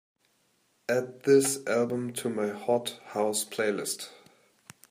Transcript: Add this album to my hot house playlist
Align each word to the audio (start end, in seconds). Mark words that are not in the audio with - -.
Add 0.89 1.21
this 1.25 1.59
album 1.67 2.11
to 2.13 2.29
my 2.31 2.49
hot 2.49 2.99
house 3.09 3.45
playlist 3.45 4.09